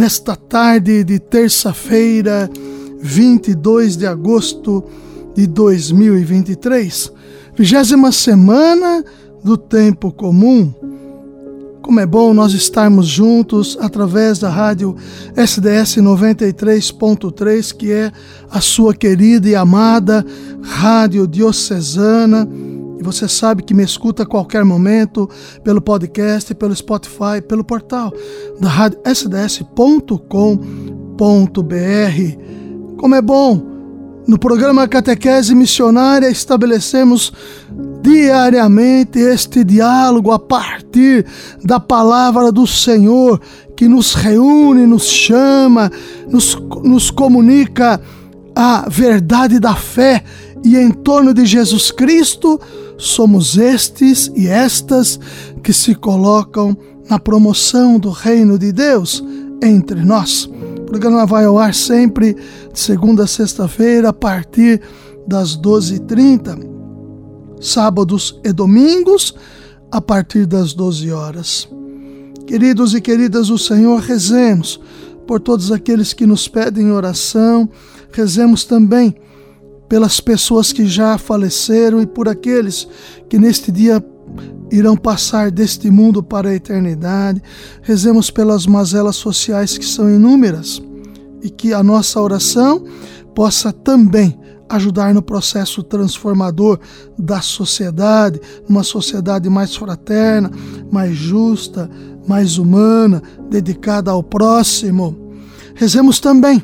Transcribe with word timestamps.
nesta 0.00 0.34
tarde 0.34 1.04
de 1.04 1.18
terça-feira, 1.18 2.48
22 3.02 3.98
de 3.98 4.06
agosto 4.06 4.82
de 5.34 5.46
2023, 5.46 7.12
vigésima 7.54 8.10
semana 8.10 9.04
do 9.44 9.58
tempo 9.58 10.10
comum. 10.10 10.72
Como 11.82 12.00
é 12.00 12.06
bom 12.06 12.32
nós 12.32 12.54
estarmos 12.54 13.08
juntos 13.08 13.76
através 13.78 14.38
da 14.38 14.48
rádio 14.48 14.96
SDS 15.36 15.96
93.3, 15.98 17.76
que 17.76 17.92
é 17.92 18.10
a 18.50 18.62
sua 18.62 18.94
querida 18.94 19.50
e 19.50 19.54
amada 19.54 20.24
rádio 20.62 21.26
diocesana 21.26 22.48
e 23.00 23.02
você 23.02 23.26
sabe 23.26 23.62
que 23.62 23.72
me 23.72 23.82
escuta 23.82 24.24
a 24.24 24.26
qualquer 24.26 24.62
momento 24.62 25.26
pelo 25.64 25.80
podcast, 25.80 26.54
pelo 26.54 26.76
Spotify, 26.76 27.40
pelo 27.48 27.64
portal 27.64 28.12
da 28.60 28.68
rádio 28.68 29.00
sds.com.br. 29.06 29.80
Como 32.98 33.14
é 33.14 33.22
bom! 33.22 33.70
No 34.28 34.38
programa 34.38 34.86
Catequese 34.86 35.54
Missionária 35.54 36.28
estabelecemos 36.28 37.32
diariamente 38.02 39.18
este 39.18 39.64
diálogo 39.64 40.30
a 40.30 40.38
partir 40.38 41.24
da 41.64 41.80
palavra 41.80 42.52
do 42.52 42.66
Senhor 42.66 43.40
que 43.74 43.88
nos 43.88 44.12
reúne, 44.12 44.86
nos 44.86 45.08
chama, 45.08 45.90
nos, 46.28 46.54
nos 46.84 47.10
comunica 47.10 47.98
a 48.54 48.86
verdade 48.90 49.58
da 49.58 49.74
fé 49.74 50.22
e 50.64 50.76
em 50.76 50.90
torno 50.90 51.32
de 51.32 51.46
Jesus 51.46 51.90
Cristo 51.90 52.60
somos 53.00 53.56
estes 53.56 54.30
e 54.36 54.46
estas 54.46 55.18
que 55.62 55.72
se 55.72 55.94
colocam 55.94 56.76
na 57.08 57.18
promoção 57.18 57.98
do 57.98 58.10
reino 58.10 58.58
de 58.58 58.72
Deus 58.72 59.24
entre 59.62 60.04
nós. 60.04 60.44
O 60.78 60.84
programa 60.84 61.26
vai 61.26 61.44
ao 61.44 61.58
ar 61.58 61.74
sempre 61.74 62.34
de 62.34 62.78
segunda 62.78 63.24
a 63.24 63.26
sexta-feira 63.26 64.10
a 64.10 64.12
partir 64.12 64.80
das 65.26 65.56
12h30, 65.56 66.58
sábados 67.60 68.38
e 68.44 68.52
domingos 68.52 69.34
a 69.90 70.00
partir 70.00 70.46
das 70.46 70.72
12 70.74 71.10
horas. 71.10 71.68
Queridos 72.46 72.94
e 72.94 73.00
queridas 73.00 73.48
do 73.48 73.58
Senhor, 73.58 74.00
rezemos 74.00 74.80
por 75.26 75.40
todos 75.40 75.70
aqueles 75.70 76.12
que 76.12 76.26
nos 76.26 76.48
pedem 76.48 76.90
oração, 76.90 77.68
rezemos 78.12 78.64
também 78.64 79.14
pelas 79.90 80.20
pessoas 80.20 80.72
que 80.72 80.86
já 80.86 81.18
faleceram 81.18 82.00
e 82.00 82.06
por 82.06 82.28
aqueles 82.28 82.86
que 83.28 83.40
neste 83.40 83.72
dia 83.72 84.00
irão 84.70 84.96
passar 84.96 85.50
deste 85.50 85.90
mundo 85.90 86.22
para 86.22 86.50
a 86.50 86.54
eternidade. 86.54 87.42
Rezemos 87.82 88.30
pelas 88.30 88.66
mazelas 88.66 89.16
sociais 89.16 89.76
que 89.76 89.84
são 89.84 90.08
inúmeras 90.08 90.80
e 91.42 91.50
que 91.50 91.74
a 91.74 91.82
nossa 91.82 92.20
oração 92.20 92.84
possa 93.34 93.72
também 93.72 94.38
ajudar 94.68 95.12
no 95.12 95.20
processo 95.20 95.82
transformador 95.82 96.78
da 97.18 97.40
sociedade, 97.40 98.40
uma 98.68 98.84
sociedade 98.84 99.50
mais 99.50 99.74
fraterna, 99.74 100.52
mais 100.92 101.16
justa, 101.16 101.90
mais 102.28 102.58
humana, 102.58 103.20
dedicada 103.50 104.12
ao 104.12 104.22
próximo. 104.22 105.34
Rezemos 105.74 106.20
também 106.20 106.62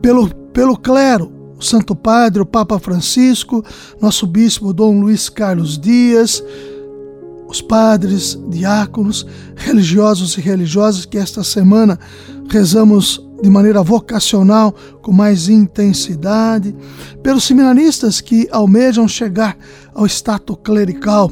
pelo, 0.00 0.34
pelo 0.54 0.78
clero, 0.78 1.35
o 1.58 1.62
Santo 1.62 1.94
Padre, 1.94 2.42
o 2.42 2.46
Papa 2.46 2.78
Francisco, 2.78 3.64
nosso 4.00 4.26
Bispo 4.26 4.72
Dom 4.72 5.00
Luiz 5.00 5.28
Carlos 5.28 5.78
Dias, 5.78 6.42
os 7.48 7.60
padres, 7.62 8.38
diáconos, 8.48 9.26
religiosos 9.54 10.36
e 10.36 10.40
religiosas 10.40 11.04
que 11.04 11.16
esta 11.16 11.44
semana 11.44 11.98
rezamos 12.48 13.24
de 13.42 13.50
maneira 13.50 13.82
vocacional, 13.82 14.74
com 15.02 15.12
mais 15.12 15.48
intensidade, 15.48 16.74
pelos 17.22 17.44
seminaristas 17.44 18.20
que 18.20 18.48
almejam 18.50 19.06
chegar 19.06 19.56
ao 19.94 20.06
status 20.06 20.56
clerical. 20.64 21.30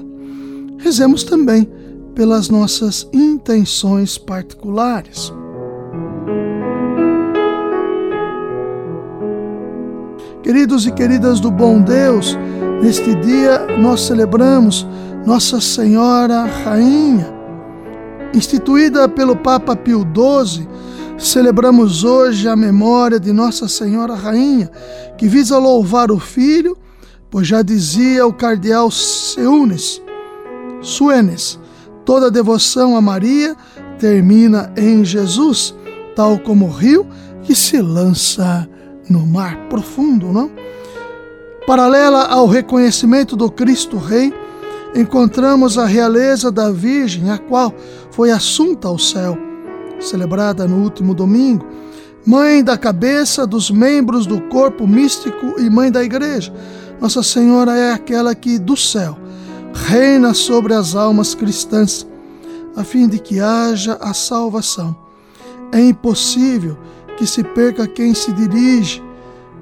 Rezemos 0.78 1.24
também 1.24 1.68
pelas 2.14 2.48
nossas 2.48 3.08
intenções 3.12 4.18
particulares. 4.18 5.32
Queridos 10.44 10.86
e 10.86 10.92
queridas 10.92 11.40
do 11.40 11.50
bom 11.50 11.80
Deus, 11.80 12.36
neste 12.82 13.14
dia 13.14 13.66
nós 13.78 14.02
celebramos 14.02 14.86
Nossa 15.24 15.58
Senhora 15.58 16.44
Rainha. 16.44 17.32
Instituída 18.34 19.08
pelo 19.08 19.36
Papa 19.36 19.74
Pio 19.74 20.00
XII, 20.00 20.68
celebramos 21.16 22.04
hoje 22.04 22.46
a 22.46 22.54
memória 22.54 23.18
de 23.18 23.32
Nossa 23.32 23.66
Senhora 23.68 24.14
Rainha, 24.14 24.70
que 25.16 25.26
visa 25.26 25.56
louvar 25.56 26.12
o 26.12 26.20
Filho, 26.20 26.76
pois 27.30 27.46
já 27.46 27.62
dizia 27.62 28.26
o 28.26 28.32
cardeal 28.34 28.90
Seunes, 28.90 30.02
Suenes, 30.82 31.58
toda 32.04 32.30
devoção 32.30 32.98
a 32.98 33.00
Maria 33.00 33.56
termina 33.98 34.70
em 34.76 35.06
Jesus, 35.06 35.74
tal 36.14 36.38
como 36.38 36.66
o 36.66 36.70
rio 36.70 37.06
que 37.42 37.54
se 37.54 37.80
lança 37.80 38.68
no 39.08 39.26
mar 39.26 39.56
profundo, 39.68 40.32
não? 40.32 40.50
Paralela 41.66 42.24
ao 42.24 42.46
reconhecimento 42.46 43.36
do 43.36 43.50
Cristo 43.50 43.96
Rei, 43.96 44.32
encontramos 44.94 45.78
a 45.78 45.86
realeza 45.86 46.52
da 46.52 46.70
Virgem, 46.70 47.30
a 47.30 47.38
qual 47.38 47.74
foi 48.10 48.30
assunta 48.30 48.88
ao 48.88 48.98
céu, 48.98 49.36
celebrada 49.98 50.68
no 50.68 50.82
último 50.82 51.14
domingo, 51.14 51.66
mãe 52.26 52.62
da 52.62 52.76
cabeça 52.76 53.46
dos 53.46 53.70
membros 53.70 54.26
do 54.26 54.40
corpo 54.42 54.86
místico 54.86 55.58
e 55.58 55.70
mãe 55.70 55.90
da 55.90 56.04
igreja. 56.04 56.52
Nossa 57.00 57.22
Senhora 57.22 57.76
é 57.76 57.92
aquela 57.92 58.34
que 58.34 58.58
do 58.58 58.76
céu 58.76 59.18
reina 59.74 60.32
sobre 60.32 60.72
as 60.72 60.94
almas 60.94 61.34
cristãs, 61.34 62.06
a 62.76 62.84
fim 62.84 63.08
de 63.08 63.18
que 63.18 63.40
haja 63.40 63.98
a 64.00 64.14
salvação. 64.14 64.96
É 65.72 65.80
impossível 65.80 66.78
que 67.16 67.26
se 67.26 67.42
perca 67.42 67.86
quem 67.86 68.14
se 68.14 68.32
dirige 68.32 69.02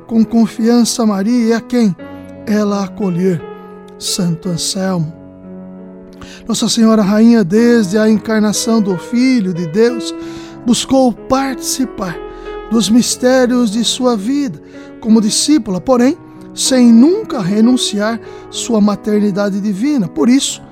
com 0.06 0.24
confiança 0.24 1.02
a 1.02 1.06
Maria 1.06 1.46
e 1.46 1.52
a 1.52 1.60
quem 1.60 1.94
ela 2.46 2.84
acolher. 2.84 3.40
Santo 3.98 4.48
Anselmo. 4.48 5.12
Nossa 6.46 6.68
Senhora 6.68 7.02
Rainha, 7.02 7.44
desde 7.44 7.96
a 7.96 8.08
encarnação 8.08 8.80
do 8.80 8.96
Filho 8.96 9.54
de 9.54 9.66
Deus, 9.66 10.14
buscou 10.66 11.12
participar 11.12 12.16
dos 12.70 12.88
mistérios 12.88 13.70
de 13.70 13.84
sua 13.84 14.16
vida 14.16 14.60
como 15.00 15.20
discípula, 15.20 15.80
porém, 15.80 16.16
sem 16.54 16.92
nunca 16.92 17.40
renunciar 17.40 18.20
sua 18.50 18.80
maternidade 18.80 19.60
divina. 19.60 20.08
Por 20.08 20.28
isso, 20.28 20.62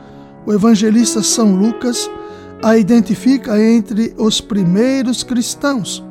o 0.47 0.52
evangelista 0.52 1.22
São 1.22 1.54
Lucas 1.54 2.10
a 2.62 2.76
identifica 2.76 3.60
entre 3.62 4.14
os 4.18 4.41
primeiros 4.41 5.22
cristãos. 5.22 6.04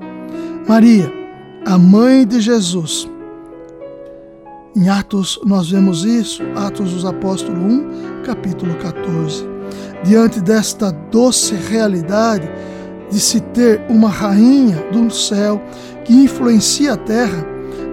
Maria, 0.70 1.12
a 1.66 1.80
mãe 1.80 2.28
de 2.28 2.40
Jesus. 2.40 3.10
Em 4.76 4.88
Atos 4.88 5.40
nós 5.44 5.72
vemos 5.72 6.06
isso, 6.06 6.44
Atos 6.56 6.94
dos 6.94 7.06
Apóstolos 7.06 7.60
1, 7.60 8.22
capítulo 8.24 8.76
14. 8.76 9.50
Diante 10.04 10.40
desta 10.40 10.92
doce 10.92 11.56
realidade 11.56 12.48
de 13.10 13.20
se 13.20 13.40
ter 13.40 13.82
uma 13.90 14.10
rainha 14.10 14.78
do 14.92 15.10
céu 15.10 15.60
que 16.06 16.14
influencia 16.14 16.94
a 16.94 16.98
terra, 16.98 17.44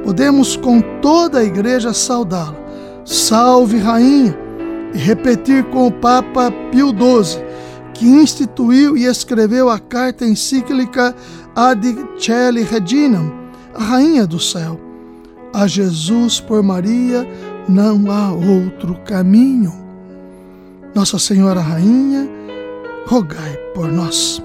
podemos 0.04 0.54
com 0.54 0.82
toda 1.00 1.38
a 1.38 1.44
igreja 1.44 1.94
saudá-la. 1.94 2.58
Salve, 3.06 3.78
rainha! 3.78 4.36
E 4.92 4.98
repetir 4.98 5.64
com 5.70 5.86
o 5.86 5.92
Papa 5.92 6.52
Pio 6.70 6.88
XII, 6.88 7.42
que 7.96 8.06
instituiu 8.06 8.96
e 8.96 9.06
escreveu 9.06 9.70
a 9.70 9.78
carta 9.78 10.26
encíclica 10.26 11.16
Ad 11.54 11.82
Celi 12.18 12.62
Reginam, 12.62 13.32
a 13.74 13.82
Rainha 13.82 14.26
do 14.26 14.38
Céu. 14.38 14.78
A 15.52 15.66
Jesus 15.66 16.38
por 16.38 16.62
Maria 16.62 17.26
não 17.66 18.10
há 18.10 18.32
outro 18.32 18.94
caminho. 19.06 19.72
Nossa 20.94 21.18
Senhora 21.18 21.60
Rainha, 21.60 22.28
rogai 23.06 23.56
por 23.74 23.90
nós. 23.90 24.42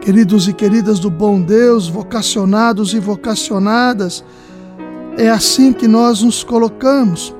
Queridos 0.00 0.48
e 0.48 0.52
queridas 0.52 0.98
do 0.98 1.10
bom 1.10 1.40
Deus, 1.40 1.86
vocacionados 1.86 2.94
e 2.94 2.98
vocacionadas, 2.98 4.24
é 5.16 5.30
assim 5.30 5.72
que 5.72 5.86
nós 5.86 6.22
nos 6.22 6.42
colocamos. 6.42 7.32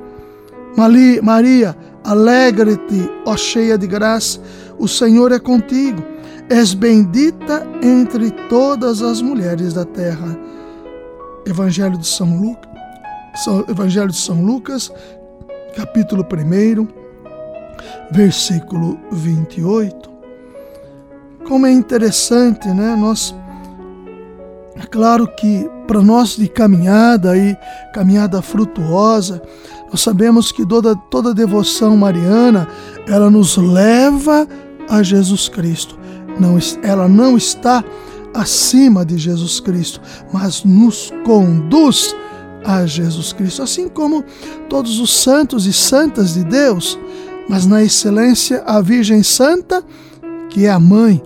Maria, 0.77 1.77
alegre-te, 2.05 3.11
ó 3.25 3.37
cheia 3.37 3.77
de 3.77 3.89
graça, 3.89 4.41
o 4.79 4.87
Senhor 4.87 5.33
é 5.33 5.39
contigo. 5.39 6.03
És 6.51 6.73
bendita 6.73 7.67
entre 7.83 8.31
todas 8.49 9.03
as 9.03 9.21
mulheres 9.21 9.75
da 9.75 9.85
terra. 9.85 10.39
Evangelho 11.47 11.99
de 11.99 12.07
São 12.07 12.41
Lucas, 12.41 12.69
Evangelho 13.69 14.09
de 14.09 14.17
São 14.17 14.43
Lucas, 14.45 14.91
capítulo 15.77 16.23
1, 16.25 16.89
versículo 18.11 18.99
28 19.13 20.09
como 21.49 21.67
é 21.67 21.73
interessante, 21.73 22.69
né? 22.69 22.95
Nós 22.95 23.35
é 24.77 24.87
claro 24.87 25.27
que 25.27 25.69
para 25.87 26.03
nós 26.03 26.37
de 26.37 26.47
caminhada 26.47 27.37
e 27.37 27.57
caminhada 27.95 28.43
frutuosa, 28.43 29.43
nós 29.91 30.03
sabemos 30.03 30.53
que 30.53 30.65
toda 30.67 30.95
toda 31.11 31.35
devoção 31.35 31.97
mariana, 31.97 32.69
ela 33.09 33.31
nos 33.31 33.57
leva 33.57 34.43
a 34.43 34.68
Jesus 35.03 35.49
Cristo. 35.49 35.99
Não, 36.41 36.59
ela 36.83 37.09
não 37.09 37.37
está 37.37 37.85
acima 38.35 39.05
de 39.05 39.19
Jesus 39.19 39.61
Cristo, 39.61 40.01
mas 40.33 40.65
nos 40.65 41.13
conduz 41.25 42.15
a 42.65 42.87
Jesus 42.87 43.33
Cristo, 43.33 43.63
assim 43.63 43.89
como 43.89 44.25
todos 44.69 45.01
os 45.01 45.11
santos 45.11 45.67
e 45.67 45.73
santas 45.73 46.35
de 46.35 46.45
Deus, 46.45 46.99
mas 47.49 47.67
na 47.67 47.83
excelência 47.83 48.63
a 48.67 48.81
Virgem 48.81 49.23
Santa, 49.23 49.83
que 50.51 50.67
é 50.67 50.71
a 50.71 50.79
mãe 50.79 51.23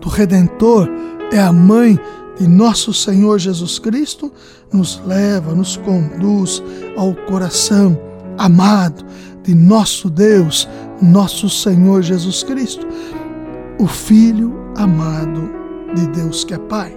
do 0.00 0.08
Redentor, 0.08 0.88
é 1.32 1.38
a 1.38 1.52
mãe 1.52 1.98
de 2.38 2.46
nosso 2.46 2.92
Senhor 2.92 3.38
Jesus 3.38 3.78
Cristo, 3.78 4.32
nos 4.72 5.00
leva, 5.06 5.54
nos 5.54 5.76
conduz 5.76 6.62
ao 6.96 7.14
coração 7.14 7.98
amado 8.38 9.04
de 9.42 9.54
nosso 9.54 10.10
Deus, 10.10 10.68
nosso 11.00 11.48
Senhor 11.48 12.02
Jesus 12.02 12.42
Cristo, 12.42 12.86
o 13.78 13.86
Filho 13.86 14.54
amado 14.76 15.50
de 15.94 16.06
Deus 16.08 16.44
que 16.44 16.54
é 16.54 16.58
Pai. 16.58 16.96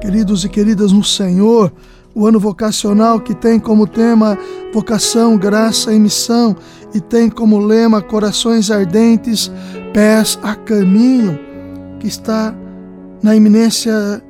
Queridos 0.00 0.44
e 0.44 0.48
queridas 0.48 0.92
no 0.92 1.02
Senhor, 1.02 1.72
o 2.14 2.26
ano 2.26 2.40
vocacional 2.40 3.20
que 3.20 3.34
tem 3.34 3.58
como 3.58 3.86
tema 3.86 4.38
vocação, 4.72 5.36
graça 5.36 5.92
e 5.92 5.98
missão 5.98 6.56
e 6.94 7.00
tem 7.00 7.28
como 7.28 7.58
lema 7.58 8.00
corações 8.00 8.70
ardentes, 8.70 9.50
pés 9.92 10.38
a 10.42 10.54
caminho, 10.54 11.38
que 11.98 12.06
está 12.06 12.54
na 13.22 13.34
iminência 13.34 14.22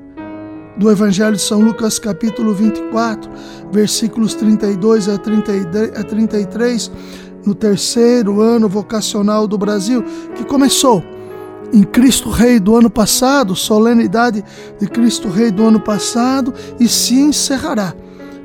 do 0.77 0.91
Evangelho 0.91 1.37
de 1.37 1.43
São 1.43 1.61
Lucas, 1.61 1.99
capítulo 1.99 2.53
24, 2.53 3.31
versículos 3.71 4.35
32 4.35 5.09
a 5.09 5.19
33, 5.19 6.91
no 7.47 7.55
terceiro 7.55 8.41
ano 8.41 8.69
vocacional 8.69 9.47
do 9.47 9.57
Brasil, 9.57 10.05
que 10.35 10.45
começou 10.45 11.03
em 11.73 11.83
Cristo 11.83 12.29
Rei 12.29 12.59
do 12.59 12.77
ano 12.77 12.91
passado, 12.91 13.55
solenidade 13.55 14.45
de 14.79 14.87
Cristo 14.87 15.29
Rei 15.29 15.51
do 15.51 15.65
ano 15.65 15.81
passado, 15.81 16.53
e 16.79 16.89
se 16.89 17.15
encerrará 17.15 17.95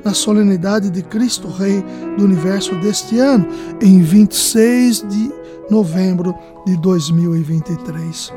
na 0.04 0.14
solenidade 0.14 0.90
de 0.90 1.02
Cristo 1.02 1.48
Rei 1.48 1.84
do 2.16 2.24
universo 2.24 2.74
deste 2.76 3.18
ano, 3.18 3.46
em 3.80 4.00
26 4.00 5.04
de 5.08 5.32
novembro 5.70 6.34
de 6.66 6.76
2023. 6.76 8.32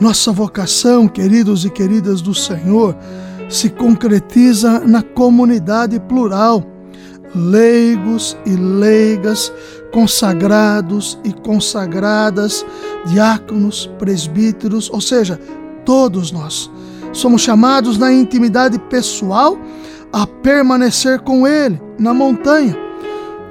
Nossa 0.00 0.30
vocação, 0.30 1.08
queridos 1.08 1.64
e 1.64 1.70
queridas 1.70 2.20
do 2.20 2.34
Senhor, 2.34 2.94
se 3.48 3.70
concretiza 3.70 4.80
na 4.80 5.02
comunidade 5.02 5.98
plural, 6.00 6.62
leigos 7.36 8.36
e 8.46 8.50
leigas, 8.50 9.52
consagrados 9.92 11.18
e 11.22 11.32
consagradas, 11.32 12.64
diáconos, 13.06 13.90
presbíteros, 13.98 14.90
ou 14.90 15.00
seja, 15.00 15.38
todos 15.84 16.32
nós. 16.32 16.70
Somos 17.12 17.42
chamados 17.42 17.98
na 17.98 18.12
intimidade 18.12 18.78
pessoal 18.78 19.58
a 20.12 20.26
permanecer 20.26 21.20
com 21.20 21.46
Ele 21.46 21.80
na 21.98 22.12
montanha, 22.12 22.76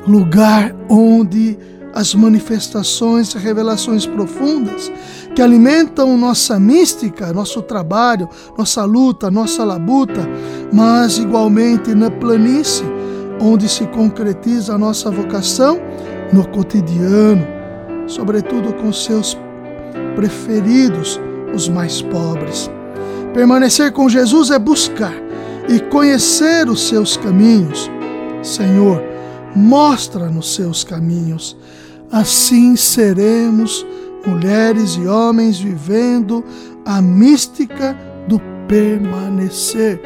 lugar 0.07 0.75
onde 0.89 1.57
as 1.93 2.13
manifestações 2.13 3.33
e 3.33 3.37
revelações 3.37 4.05
profundas 4.05 4.91
que 5.33 5.41
alimentam 5.41 6.17
nossa 6.17 6.59
mística, 6.59 7.33
nosso 7.33 7.61
trabalho, 7.61 8.27
nossa 8.57 8.83
luta, 8.83 9.31
nossa 9.31 9.63
labuta, 9.63 10.27
mas 10.71 11.17
igualmente 11.17 11.95
na 11.95 12.11
planície, 12.11 12.85
onde 13.39 13.67
se 13.67 13.85
concretiza 13.87 14.75
a 14.75 14.77
nossa 14.77 15.09
vocação 15.11 15.79
no 16.31 16.47
cotidiano, 16.47 17.45
sobretudo 18.07 18.73
com 18.73 18.91
seus 18.91 19.37
preferidos, 20.15 21.19
os 21.53 21.69
mais 21.69 22.01
pobres. 22.01 22.69
Permanecer 23.33 23.91
com 23.91 24.07
Jesus 24.07 24.49
é 24.49 24.59
buscar 24.59 25.13
e 25.67 25.79
conhecer 25.79 26.69
os 26.69 26.87
seus 26.87 27.17
caminhos. 27.17 27.89
Senhor, 28.41 29.01
mostra-nos 29.55 30.55
seus 30.55 30.83
caminhos. 30.83 31.57
Assim 32.11 32.75
seremos 32.75 33.85
mulheres 34.25 34.95
e 34.95 35.07
homens 35.07 35.59
vivendo 35.59 36.43
a 36.85 37.01
mística 37.01 37.97
do 38.27 38.39
permanecer. 38.67 40.01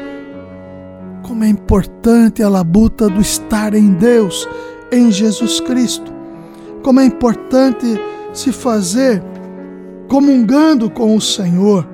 Como 1.30 1.44
é 1.44 1.48
importante 1.48 2.42
a 2.42 2.48
labuta 2.48 3.08
do 3.08 3.20
estar 3.20 3.72
em 3.72 3.92
Deus, 3.92 4.48
em 4.90 5.12
Jesus 5.12 5.60
Cristo. 5.60 6.12
Como 6.82 6.98
é 6.98 7.04
importante 7.04 7.86
se 8.34 8.50
fazer 8.50 9.22
comungando 10.08 10.90
com 10.90 11.14
o 11.14 11.20
Senhor, 11.20 11.86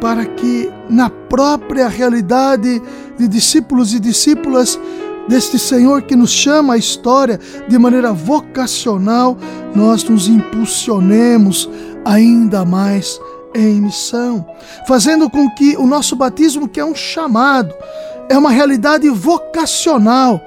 para 0.00 0.24
que 0.24 0.72
na 0.88 1.10
própria 1.10 1.86
realidade 1.86 2.80
de 3.18 3.28
discípulos 3.28 3.92
e 3.92 4.00
discípulas 4.00 4.80
deste 5.28 5.58
Senhor 5.58 6.00
que 6.00 6.16
nos 6.16 6.30
chama 6.30 6.74
a 6.74 6.78
história 6.78 7.38
de 7.68 7.78
maneira 7.78 8.10
vocacional, 8.14 9.36
nós 9.74 10.02
nos 10.02 10.28
impulsionemos 10.28 11.68
ainda 12.06 12.64
mais 12.64 13.20
em 13.54 13.82
missão, 13.82 14.46
fazendo 14.88 15.28
com 15.28 15.50
que 15.50 15.76
o 15.76 15.86
nosso 15.86 16.16
batismo, 16.16 16.66
que 16.66 16.80
é 16.80 16.84
um 16.84 16.94
chamado, 16.94 17.74
é 18.28 18.36
uma 18.36 18.50
realidade 18.50 19.08
vocacional 19.08 20.40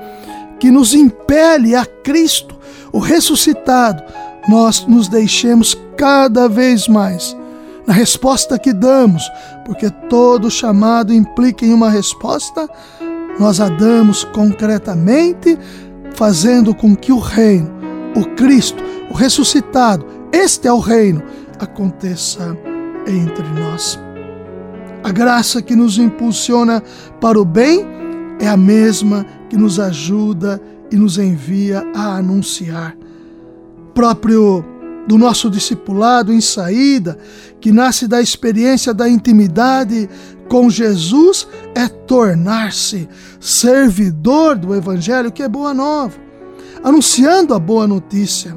que 0.59 0.69
nos 0.69 0.93
impele 0.93 1.75
a 1.75 1.85
Cristo, 1.85 2.57
o 2.91 2.99
ressuscitado, 2.99 4.03
nós 4.47 4.85
nos 4.85 5.07
deixemos 5.07 5.77
cada 5.95 6.49
vez 6.49 6.87
mais 6.87 7.37
na 7.89 7.95
resposta 7.95 8.59
que 8.59 8.71
damos, 8.71 9.27
porque 9.65 9.89
todo 10.07 10.51
chamado 10.51 11.11
implica 11.11 11.65
em 11.65 11.73
uma 11.73 11.89
resposta, 11.89 12.69
nós 13.39 13.59
a 13.59 13.67
damos 13.67 14.23
concretamente, 14.25 15.57
fazendo 16.13 16.75
com 16.75 16.95
que 16.95 17.11
o 17.11 17.17
reino, 17.17 17.71
o 18.15 18.23
Cristo, 18.35 18.83
o 19.09 19.15
ressuscitado, 19.15 20.05
este 20.31 20.67
é 20.67 20.71
o 20.71 20.77
reino, 20.77 21.23
aconteça 21.59 22.55
entre 23.07 23.47
nós. 23.59 23.99
A 25.09 25.11
graça 25.11 25.59
que 25.59 25.75
nos 25.75 25.97
impulsiona 25.97 26.83
para 27.19 27.41
o 27.41 27.43
bem 27.43 27.83
é 28.39 28.47
a 28.47 28.55
mesma 28.55 29.25
que 29.49 29.57
nos 29.57 29.79
ajuda 29.79 30.61
e 30.91 30.95
nos 30.95 31.17
envia 31.17 31.83
a 31.95 32.17
anunciar. 32.17 32.95
Próprio 33.91 34.63
do 35.07 35.17
nosso 35.17 35.49
discipulado 35.49 36.31
em 36.31 36.39
saída, 36.39 37.17
que 37.59 37.71
nasce 37.71 38.07
da 38.07 38.21
experiência 38.21 38.93
da 38.93 39.09
intimidade 39.09 40.07
com 40.47 40.69
Jesus, 40.69 41.47
é 41.73 41.87
tornar-se 41.87 43.09
servidor 43.39 44.59
do 44.59 44.75
Evangelho, 44.75 45.31
que 45.31 45.41
é 45.41 45.49
boa 45.49 45.73
nova, 45.73 46.13
anunciando 46.83 47.55
a 47.55 47.59
boa 47.59 47.87
notícia. 47.87 48.55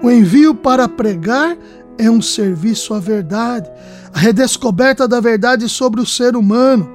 O 0.00 0.08
envio 0.08 0.54
para 0.54 0.88
pregar 0.88 1.58
é 1.98 2.08
um 2.08 2.22
serviço 2.22 2.94
à 2.94 3.00
verdade, 3.00 3.68
a 4.12 4.18
redescoberta 4.18 5.06
da 5.06 5.20
verdade 5.20 5.68
sobre 5.68 6.00
o 6.00 6.06
ser 6.06 6.36
humano, 6.36 6.90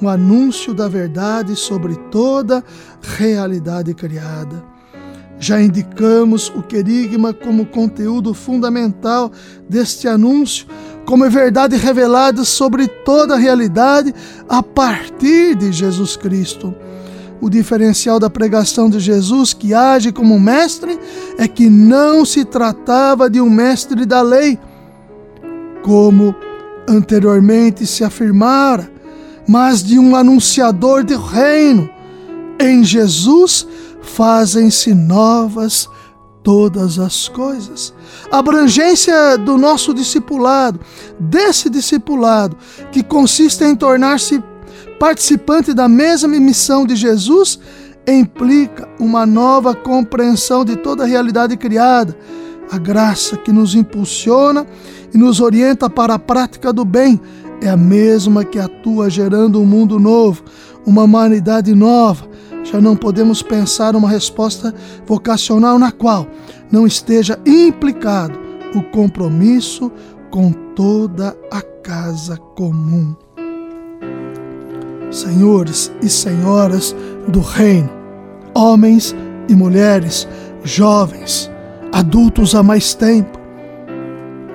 um 0.00 0.08
anúncio 0.08 0.74
da 0.74 0.88
verdade 0.88 1.54
sobre 1.56 1.96
toda 2.10 2.64
realidade 3.00 3.94
criada. 3.94 4.64
Já 5.38 5.60
indicamos 5.60 6.52
o 6.54 6.62
querigma 6.62 7.32
como 7.32 7.66
conteúdo 7.66 8.32
fundamental 8.32 9.32
deste 9.68 10.06
anúncio, 10.06 10.66
como 11.04 11.28
verdade 11.28 11.76
revelada 11.76 12.44
sobre 12.44 12.86
toda 12.86 13.34
a 13.34 13.38
realidade 13.38 14.14
a 14.48 14.62
partir 14.62 15.56
de 15.56 15.72
Jesus 15.72 16.16
Cristo. 16.16 16.72
O 17.40 17.50
diferencial 17.50 18.20
da 18.20 18.30
pregação 18.30 18.88
de 18.88 19.00
Jesus, 19.00 19.52
que 19.52 19.74
age 19.74 20.12
como 20.12 20.38
mestre, 20.38 20.96
é 21.36 21.48
que 21.48 21.68
não 21.68 22.24
se 22.24 22.44
tratava 22.44 23.28
de 23.28 23.40
um 23.40 23.50
mestre 23.50 24.06
da 24.06 24.22
lei, 24.22 24.56
como 25.82 26.36
anteriormente 26.92 27.86
se 27.86 28.04
afirmara, 28.04 28.90
mas 29.48 29.82
de 29.82 29.98
um 29.98 30.14
anunciador 30.14 31.04
do 31.04 31.18
reino. 31.18 31.88
Em 32.60 32.84
Jesus 32.84 33.66
fazem-se 34.02 34.94
novas 34.94 35.88
todas 36.42 36.98
as 36.98 37.28
coisas. 37.28 37.94
A 38.30 38.38
abrangência 38.38 39.36
do 39.38 39.56
nosso 39.56 39.94
discipulado, 39.94 40.80
desse 41.18 41.70
discipulado, 41.70 42.56
que 42.90 43.02
consiste 43.02 43.64
em 43.64 43.74
tornar-se 43.74 44.42
participante 44.98 45.72
da 45.72 45.88
mesma 45.88 46.28
missão 46.28 46.86
de 46.86 46.94
Jesus, 46.96 47.58
implica 48.06 48.88
uma 48.98 49.24
nova 49.24 49.74
compreensão 49.74 50.64
de 50.64 50.76
toda 50.76 51.04
a 51.04 51.06
realidade 51.06 51.56
criada, 51.56 52.16
a 52.72 52.78
graça 52.78 53.36
que 53.36 53.52
nos 53.52 53.74
impulsiona 53.74 54.66
e 55.12 55.18
nos 55.18 55.42
orienta 55.42 55.90
para 55.90 56.14
a 56.14 56.18
prática 56.18 56.72
do 56.72 56.86
bem 56.86 57.20
é 57.60 57.68
a 57.68 57.76
mesma 57.76 58.46
que 58.46 58.58
atua 58.58 59.10
gerando 59.10 59.60
um 59.60 59.66
mundo 59.66 60.00
novo, 60.00 60.42
uma 60.86 61.02
humanidade 61.02 61.74
nova. 61.74 62.26
Já 62.64 62.80
não 62.80 62.96
podemos 62.96 63.42
pensar 63.42 63.94
uma 63.94 64.08
resposta 64.08 64.74
vocacional 65.06 65.78
na 65.78 65.92
qual 65.92 66.26
não 66.70 66.86
esteja 66.86 67.38
implicado 67.44 68.38
o 68.74 68.82
compromisso 68.84 69.92
com 70.30 70.50
toda 70.74 71.36
a 71.50 71.60
casa 71.60 72.38
comum. 72.56 73.14
Senhores 75.10 75.92
e 76.00 76.08
senhoras 76.08 76.96
do 77.28 77.40
reino, 77.40 77.90
homens 78.54 79.14
e 79.46 79.54
mulheres, 79.54 80.26
jovens, 80.64 81.51
adultos 81.92 82.54
há 82.54 82.62
mais 82.62 82.94
tempo, 82.94 83.38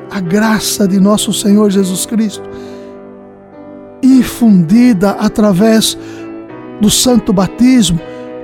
a 0.10 0.20
graça 0.20 0.88
de 0.88 1.00
nosso 1.00 1.32
Senhor 1.32 1.70
Jesus 1.70 2.06
Cristo, 2.06 2.44
infundida 4.02 5.12
através 5.12 5.98
do 6.82 6.90
santo 6.90 7.32
batismo, 7.32 8.00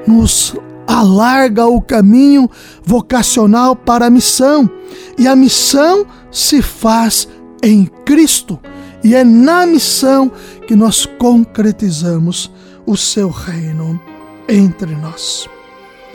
nos 0.07 0.55
alarga 0.87 1.65
o 1.65 1.81
caminho 1.81 2.49
vocacional 2.83 3.75
para 3.75 4.07
a 4.07 4.09
missão. 4.09 4.69
E 5.17 5.27
a 5.27 5.35
missão 5.35 6.05
se 6.31 6.61
faz 6.61 7.27
em 7.63 7.85
Cristo. 8.05 8.59
E 9.03 9.15
é 9.15 9.23
na 9.23 9.65
missão 9.65 10.31
que 10.67 10.75
nós 10.75 11.05
concretizamos 11.05 12.51
o 12.85 12.95
seu 12.95 13.29
reino 13.29 13.99
entre 14.47 14.95
nós. 14.95 15.49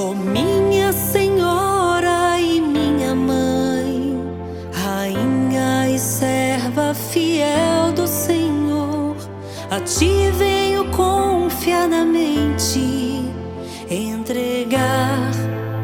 Oh, 0.00 0.14
minha 0.14 0.92
Senhora 0.92 2.38
e 2.38 2.60
minha 2.60 3.16
Mãe, 3.16 4.16
Rainha 4.72 5.90
e 5.90 5.98
serva 5.98 6.94
fiel 6.94 7.90
do 7.96 8.06
Senhor, 8.06 9.16
a 9.68 9.80
ti 9.80 10.30
venho 10.38 10.88
confiadamente 10.92 13.24
entregar 13.90 15.32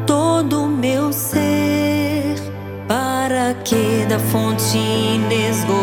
todo 0.07 0.63
o 0.63 0.69
meu 0.69 1.11
ser 1.11 2.35
para 2.87 3.53
que 3.65 4.05
da 4.07 4.17
fonte 4.17 4.77
inesgotável 4.77 5.74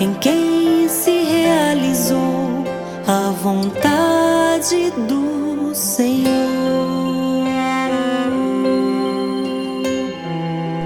em 0.00 0.14
quem 0.14 0.88
se 0.88 1.10
realizou 1.10 2.64
a 3.06 3.30
vontade 3.30 4.92
do 5.08 5.74
Senhor. 5.74 6.28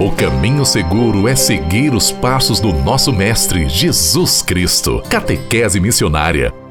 O 0.00 0.10
caminho 0.16 0.64
seguro 0.64 1.28
é 1.28 1.36
seguir 1.36 1.94
os 1.94 2.10
passos 2.10 2.58
do 2.58 2.72
nosso 2.72 3.12
Mestre 3.12 3.68
Jesus 3.68 4.42
Cristo. 4.42 5.02
Catequese 5.08 5.78
Missionária 5.78 6.61